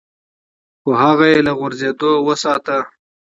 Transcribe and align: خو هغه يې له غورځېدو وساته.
خو 0.81 0.89
هغه 1.01 1.25
يې 1.33 1.39
له 1.47 1.51
غورځېدو 1.59 2.11
وساته. 2.27 2.77